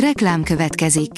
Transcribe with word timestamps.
Reklám 0.00 0.42
következik. 0.42 1.10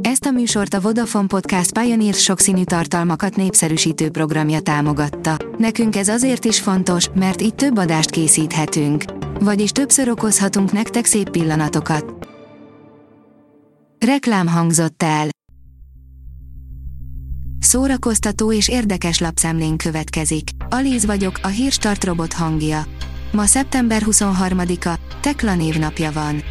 Ezt 0.00 0.24
a 0.24 0.30
műsort 0.30 0.74
a 0.74 0.80
Vodafone 0.80 1.26
Podcast 1.26 1.78
Pioneer 1.78 2.14
sokszínű 2.14 2.64
tartalmakat 2.64 3.36
népszerűsítő 3.36 4.10
programja 4.10 4.60
támogatta. 4.60 5.36
Nekünk 5.58 5.96
ez 5.96 6.08
azért 6.08 6.44
is 6.44 6.60
fontos, 6.60 7.08
mert 7.14 7.42
így 7.42 7.54
több 7.54 7.78
adást 7.78 8.10
készíthetünk. 8.10 9.04
Vagyis 9.40 9.70
többször 9.70 10.08
okozhatunk 10.08 10.72
nektek 10.72 11.04
szép 11.04 11.30
pillanatokat. 11.30 12.28
Reklám 14.06 14.46
hangzott 14.46 15.02
el. 15.02 15.28
Szórakoztató 17.58 18.52
és 18.52 18.68
érdekes 18.68 19.18
lapszemlén 19.18 19.76
következik. 19.76 20.48
Alíz 20.68 21.04
vagyok, 21.06 21.38
a 21.42 21.48
hírstart 21.48 22.04
robot 22.04 22.32
hangja. 22.32 22.84
Ma 23.32 23.44
szeptember 23.46 24.02
23-a, 24.06 24.98
Tekla 25.20 25.54
névnapja 25.54 26.12
van. 26.12 26.42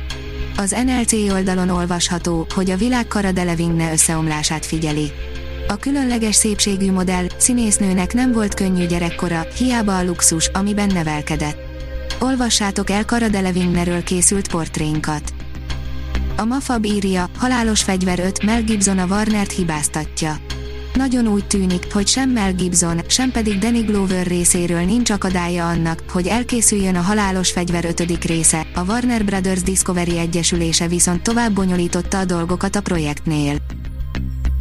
Az 0.58 0.76
NLC 0.86 1.14
oldalon 1.14 1.70
olvasható, 1.70 2.48
hogy 2.54 2.70
a 2.70 2.78
világ 2.78 3.06
Cara 3.08 3.32
Delevingne 3.32 3.92
összeomlását 3.92 4.66
figyeli. 4.66 5.12
A 5.68 5.76
különleges 5.76 6.36
szépségű 6.36 6.92
modell, 6.92 7.26
színésznőnek 7.38 8.14
nem 8.14 8.32
volt 8.32 8.54
könnyű 8.54 8.86
gyerekkora, 8.86 9.48
hiába 9.58 9.98
a 9.98 10.04
luxus, 10.04 10.48
amiben 10.48 10.88
nevelkedett. 10.94 11.58
Olvassátok 12.20 12.90
el 12.90 13.04
Cara 13.04 13.28
Delevingneről 13.28 14.04
készült 14.04 14.48
portrénkat. 14.48 15.34
A 16.38 16.44
Mafab 16.44 16.86
írja, 16.86 17.30
halálos 17.38 17.84
fegyver 17.84 18.20
5, 18.20 18.44
Mel 18.44 18.64
Gibson 18.64 18.98
a 18.98 19.06
Warnert 19.06 19.52
hibáztatja. 19.52 20.36
Nagyon 20.94 21.28
úgy 21.28 21.46
tűnik, 21.46 21.94
hogy 21.94 22.08
sem 22.08 22.30
Mel 22.30 22.54
Gibson, 22.54 23.02
sem 23.08 23.32
pedig 23.32 23.58
Danny 23.58 23.86
Glover 23.86 24.26
részéről 24.26 24.82
nincs 24.82 25.10
akadálya 25.10 25.68
annak, 25.68 26.04
hogy 26.10 26.28
elkészüljön 26.28 26.96
a 26.96 27.02
Halálos 27.02 27.52
Fegyver 27.52 27.86
5. 27.86 28.26
része, 28.26 28.68
a 28.76 28.84
Warner 28.88 29.26
Brothers 29.26 29.62
Discovery 29.62 30.18
Egyesülése 30.18 30.88
viszont 30.88 31.22
tovább 31.22 31.54
bonyolította 31.54 32.20
a 32.20 32.26
dolgokat 32.26 32.76
a 32.76 32.82
projektnél. 32.82 33.58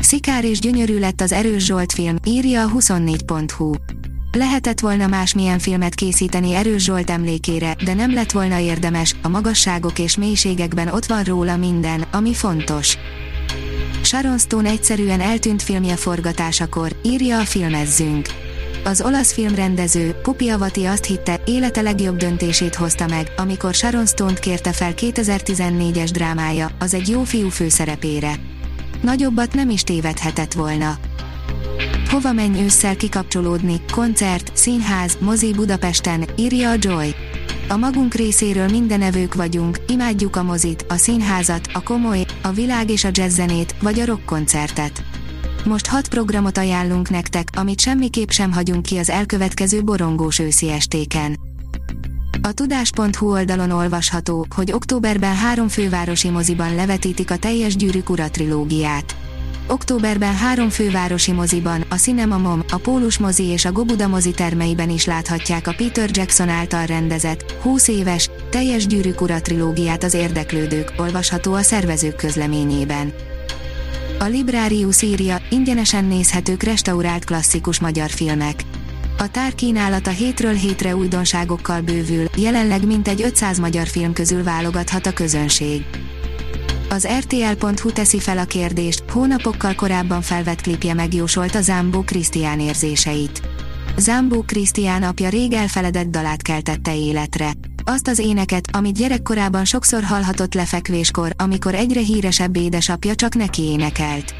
Szikár 0.02 0.44
és 0.44 0.58
gyönyörű 0.58 0.98
lett 0.98 1.20
az 1.20 1.32
Erős 1.32 1.64
Zsolt 1.64 1.92
film, 1.92 2.16
írja 2.26 2.62
a 2.62 2.70
24.hu. 2.70 3.72
Lehetett 4.32 4.80
volna 4.80 5.06
másmilyen 5.06 5.58
filmet 5.58 5.94
készíteni 5.94 6.54
Erős 6.54 6.84
Zsolt 6.84 7.10
emlékére, 7.10 7.76
de 7.84 7.94
nem 7.94 8.14
lett 8.14 8.32
volna 8.32 8.58
érdemes, 8.58 9.16
a 9.22 9.28
magasságok 9.28 9.98
és 9.98 10.16
mélységekben 10.16 10.88
ott 10.88 11.06
van 11.06 11.22
róla 11.22 11.56
minden, 11.56 12.04
ami 12.10 12.34
fontos. 12.34 12.98
Sharon 14.12 14.38
Stone 14.38 14.70
egyszerűen 14.70 15.20
eltűnt 15.20 15.62
filmje 15.62 15.96
forgatásakor, 15.96 16.96
írja 17.02 17.38
a 17.38 17.44
filmezzünk. 17.44 18.26
Az 18.84 19.00
olasz 19.00 19.32
filmrendező, 19.32 20.12
Pupi 20.22 20.48
Avati 20.48 20.84
azt 20.84 21.04
hitte, 21.04 21.40
élete 21.44 21.80
legjobb 21.80 22.16
döntését 22.16 22.74
hozta 22.74 23.06
meg, 23.06 23.32
amikor 23.36 23.74
Sharon 23.74 24.06
Stone-t 24.06 24.38
kérte 24.38 24.72
fel 24.72 24.92
2014-es 24.96 26.08
drámája, 26.12 26.70
az 26.78 26.94
egy 26.94 27.08
jó 27.08 27.22
fiú 27.22 27.48
főszerepére. 27.48 28.34
Nagyobbat 29.02 29.54
nem 29.54 29.70
is 29.70 29.82
tévedhetett 29.82 30.52
volna. 30.52 30.98
Hova 32.10 32.32
menj 32.32 32.62
ősszel 32.62 32.96
kikapcsolódni, 32.96 33.80
koncert, 33.92 34.50
színház, 34.54 35.16
mozi 35.20 35.52
Budapesten, 35.52 36.24
írja 36.36 36.70
a 36.70 36.76
Joy. 36.78 37.14
A 37.72 37.76
magunk 37.76 38.14
részéről 38.14 38.68
mindenevők 38.68 39.34
vagyunk, 39.34 39.78
imádjuk 39.86 40.36
a 40.36 40.42
mozit, 40.42 40.84
a 40.88 40.96
színházat, 40.96 41.68
a 41.72 41.82
komoly, 41.82 42.24
a 42.42 42.50
világ 42.50 42.90
és 42.90 43.04
a 43.04 43.08
jazzzenét, 43.12 43.74
vagy 43.80 44.00
a 44.00 44.04
rockkoncertet. 44.04 45.04
Most 45.64 45.86
hat 45.86 46.08
programot 46.08 46.58
ajánlunk 46.58 47.10
nektek, 47.10 47.48
amit 47.56 47.80
semmiképp 47.80 48.28
sem 48.28 48.52
hagyunk 48.52 48.82
ki 48.82 48.96
az 48.96 49.10
elkövetkező 49.10 49.82
borongós 49.82 50.38
őszi 50.38 50.70
estéken. 50.70 51.38
A 52.42 52.52
tudás.hu 52.52 53.30
oldalon 53.30 53.70
olvasható, 53.70 54.46
hogy 54.54 54.72
októberben 54.72 55.36
három 55.36 55.68
fővárosi 55.68 56.30
moziban 56.30 56.74
levetítik 56.74 57.30
a 57.30 57.36
teljes 57.36 57.76
gyűrűk 57.76 58.10
ura 58.10 58.30
trilógiát. 58.30 59.16
Októberben 59.68 60.36
három 60.36 60.68
fővárosi 60.68 61.32
moziban, 61.32 61.84
a 61.88 61.94
Cinema 61.94 62.38
Mom, 62.38 62.64
a 62.70 62.76
Pólus 62.76 63.18
mozi 63.18 63.44
és 63.44 63.64
a 63.64 63.72
Gobuda 63.72 64.08
mozi 64.08 64.30
termeiben 64.30 64.90
is 64.90 65.04
láthatják 65.04 65.66
a 65.66 65.74
Peter 65.76 66.10
Jackson 66.12 66.48
által 66.48 66.86
rendezett, 66.86 67.52
20 67.62 67.88
éves, 67.88 68.30
teljes 68.50 68.86
gyűrűk 68.86 69.20
ura 69.20 69.40
trilógiát 69.40 70.04
az 70.04 70.14
érdeklődők, 70.14 70.92
olvasható 70.96 71.52
a 71.52 71.62
szervezők 71.62 72.16
közleményében. 72.16 73.12
A 74.18 74.24
Librarius 74.24 75.02
írja, 75.02 75.36
ingyenesen 75.50 76.04
nézhetők 76.04 76.62
restaurált 76.62 77.24
klasszikus 77.24 77.80
magyar 77.80 78.10
filmek. 78.10 78.64
A 79.18 79.30
tárkínálat 79.30 80.06
a 80.06 80.10
hétről 80.10 80.54
hétre 80.54 80.96
újdonságokkal 80.96 81.80
bővül, 81.80 82.26
jelenleg 82.36 82.86
mintegy 82.86 83.22
500 83.22 83.58
magyar 83.58 83.86
film 83.86 84.12
közül 84.12 84.42
válogathat 84.42 85.06
a 85.06 85.12
közönség. 85.12 85.84
Az 86.92 87.08
RTL.hu 87.18 87.90
teszi 87.92 88.18
fel 88.20 88.38
a 88.38 88.44
kérdést, 88.44 89.04
hónapokkal 89.10 89.74
korábban 89.74 90.22
felvett 90.22 90.60
klipje 90.60 90.94
megjósolta 90.94 91.60
Zambó 91.60 92.02
Krisztián 92.02 92.60
érzéseit. 92.60 93.42
Zambó 93.96 94.42
Krisztián 94.42 95.02
apja 95.02 95.28
rég 95.28 95.52
elfeledett 95.52 96.06
dalát 96.06 96.42
keltette 96.42 96.96
életre. 96.96 97.50
Azt 97.84 98.08
az 98.08 98.18
éneket, 98.18 98.68
amit 98.72 98.96
gyerekkorában 98.96 99.64
sokszor 99.64 100.02
hallhatott 100.02 100.54
lefekvéskor, 100.54 101.32
amikor 101.36 101.74
egyre 101.74 102.00
híresebb 102.00 102.56
édesapja 102.56 103.14
csak 103.14 103.34
neki 103.34 103.62
énekelt. 103.62 104.34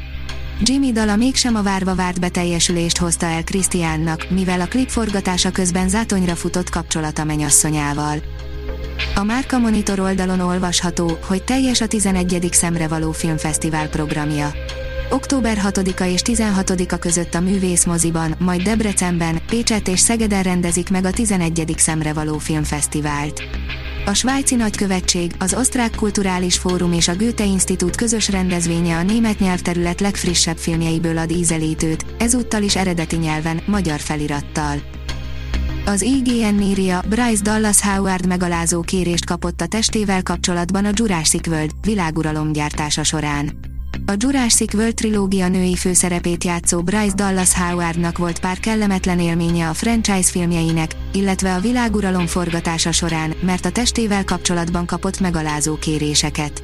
Jimmy 0.60 0.92
dala 0.92 1.16
mégsem 1.16 1.54
a 1.54 1.62
várva 1.62 1.94
várt 1.94 2.20
beteljesülést 2.20 2.98
hozta 2.98 3.26
el 3.26 3.44
Krisztiánnak, 3.44 4.26
mivel 4.30 4.60
a 4.60 4.66
klip 4.66 4.88
forgatása 4.88 5.50
közben 5.50 5.88
zátonyra 5.88 6.34
futott 6.34 6.70
kapcsolata 6.70 7.24
menyasszonyával. 7.24 8.22
A 9.14 9.22
Márka 9.22 9.58
Monitor 9.58 10.00
oldalon 10.00 10.40
olvasható, 10.40 11.18
hogy 11.26 11.42
teljes 11.42 11.80
a 11.80 11.86
11. 11.86 12.48
szemre 12.50 12.88
való 12.88 13.12
filmfesztivál 13.12 13.88
programja. 13.88 14.52
Október 15.10 15.58
6-a 15.64 16.04
és 16.04 16.20
16-a 16.24 16.96
között 16.96 17.34
a 17.34 17.40
Művész 17.40 17.84
moziban, 17.84 18.34
majd 18.38 18.62
Debrecenben, 18.62 19.42
Pécset 19.46 19.88
és 19.88 20.00
Szegeden 20.00 20.42
rendezik 20.42 20.90
meg 20.90 21.04
a 21.04 21.10
11. 21.10 21.74
szemre 21.76 22.12
való 22.12 22.38
filmfesztivált. 22.38 23.42
A 24.06 24.14
svájci 24.14 24.54
nagykövetség, 24.54 25.32
az 25.38 25.54
Osztrák 25.54 25.94
Kulturális 25.94 26.58
Fórum 26.58 26.92
és 26.92 27.08
a 27.08 27.16
Goethe 27.16 27.44
Institut 27.44 27.96
közös 27.96 28.28
rendezvénye 28.30 28.96
a 28.96 29.02
német 29.02 29.38
nyelvterület 29.38 30.00
legfrissebb 30.00 30.56
filmjeiből 30.56 31.18
ad 31.18 31.30
ízelítőt, 31.30 32.04
ezúttal 32.18 32.62
is 32.62 32.76
eredeti 32.76 33.16
nyelven, 33.16 33.62
magyar 33.66 34.00
felirattal. 34.00 34.82
Az 35.84 36.02
IGN 36.02 36.60
írja, 36.60 37.02
Bryce 37.08 37.42
Dallas 37.42 37.80
Howard 37.80 38.26
megalázó 38.26 38.80
kérést 38.80 39.24
kapott 39.24 39.60
a 39.60 39.66
testével 39.66 40.22
kapcsolatban 40.22 40.84
a 40.84 40.90
Jurassic 40.92 41.46
World 41.46 41.70
világuralom 41.82 42.52
gyártása 42.52 43.02
során. 43.02 43.58
A 44.06 44.12
Jurassic 44.16 44.74
World 44.74 44.94
trilógia 44.94 45.48
női 45.48 45.76
főszerepét 45.76 46.44
játszó 46.44 46.82
Bryce 46.82 47.14
Dallas 47.14 47.54
Howardnak 47.54 48.18
volt 48.18 48.40
pár 48.40 48.58
kellemetlen 48.58 49.20
élménye 49.20 49.68
a 49.68 49.74
franchise 49.74 50.30
filmjeinek, 50.30 50.90
illetve 51.12 51.54
a 51.54 51.60
világuralom 51.60 52.26
forgatása 52.26 52.92
során, 52.92 53.34
mert 53.40 53.64
a 53.64 53.70
testével 53.70 54.24
kapcsolatban 54.24 54.86
kapott 54.86 55.20
megalázó 55.20 55.74
kéréseket. 55.74 56.62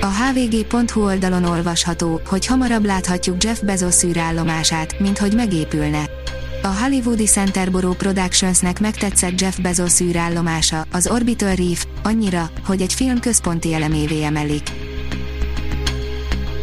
A 0.00 0.06
hvg.hu 0.06 1.02
oldalon 1.02 1.44
olvasható, 1.44 2.20
hogy 2.26 2.46
hamarabb 2.46 2.84
láthatjuk 2.84 3.42
Jeff 3.44 3.60
Bezos 3.60 4.02
űrállomását, 4.02 4.98
mint 4.98 5.18
hogy 5.18 5.34
megépülne. 5.34 6.19
A 6.62 6.66
hollywoodi 6.66 7.24
Centerborough 7.24 7.96
Productionsnek 7.96 8.80
megtetszett 8.80 9.40
Jeff 9.40 9.58
Bezos 9.58 10.00
űrállomása, 10.00 10.86
az 10.92 11.06
Orbital 11.06 11.54
Reef, 11.54 11.86
annyira, 12.02 12.50
hogy 12.64 12.80
egy 12.80 12.94
film 12.94 13.20
központi 13.20 13.74
elemévé 13.74 14.22
emelik. 14.22 14.70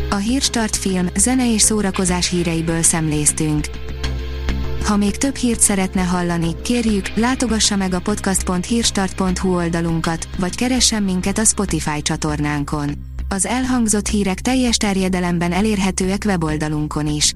A 0.09 0.15
Hírstart 0.15 0.75
film, 0.75 1.07
zene 1.15 1.53
és 1.53 1.61
szórakozás 1.61 2.29
híreiből 2.29 2.81
szemléztünk. 2.81 3.65
Ha 4.85 4.97
még 4.97 5.17
több 5.17 5.35
hírt 5.35 5.59
szeretne 5.59 6.01
hallani, 6.01 6.61
kérjük, 6.61 7.07
látogassa 7.15 7.75
meg 7.75 7.93
a 7.93 7.99
podcast.hírstart.hu 7.99 9.55
oldalunkat, 9.55 10.27
vagy 10.39 10.55
keressen 10.55 11.03
minket 11.03 11.37
a 11.37 11.45
Spotify 11.45 12.01
csatornánkon. 12.01 12.91
Az 13.29 13.45
elhangzott 13.45 14.07
hírek 14.07 14.39
teljes 14.39 14.77
terjedelemben 14.77 15.51
elérhetőek 15.51 16.23
weboldalunkon 16.25 17.07
is. 17.07 17.35